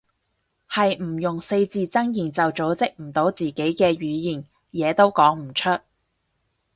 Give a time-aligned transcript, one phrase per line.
[0.67, 5.69] 係唔用四字真言就組織唔到自己嘅語言，嘢都講唔出